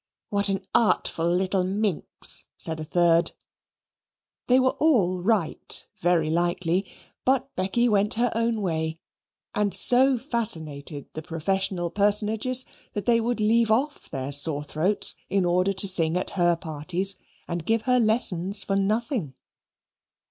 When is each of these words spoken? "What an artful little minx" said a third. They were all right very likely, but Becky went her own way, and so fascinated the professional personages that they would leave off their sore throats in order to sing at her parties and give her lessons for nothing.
"What 0.29 0.49
an 0.49 0.65
artful 0.73 1.29
little 1.29 1.63
minx" 1.63 2.45
said 2.57 2.79
a 2.79 2.83
third. 2.83 3.33
They 4.47 4.59
were 4.59 4.75
all 4.79 5.21
right 5.21 5.87
very 5.99 6.31
likely, 6.31 6.91
but 7.23 7.55
Becky 7.55 7.87
went 7.87 8.15
her 8.15 8.31
own 8.33 8.61
way, 8.63 8.97
and 9.53 9.75
so 9.75 10.17
fascinated 10.17 11.05
the 11.13 11.21
professional 11.21 11.91
personages 11.91 12.65
that 12.93 13.05
they 13.05 13.21
would 13.21 13.39
leave 13.39 13.69
off 13.69 14.09
their 14.09 14.31
sore 14.31 14.63
throats 14.63 15.13
in 15.29 15.45
order 15.45 15.71
to 15.73 15.87
sing 15.87 16.17
at 16.17 16.31
her 16.31 16.55
parties 16.55 17.17
and 17.47 17.63
give 17.63 17.83
her 17.83 17.99
lessons 17.99 18.63
for 18.63 18.75
nothing. 18.75 19.35